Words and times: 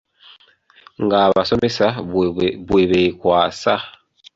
Ng’abasomesa 1.03 1.87
bwe 2.69 2.81
beekwasa. 2.89 3.75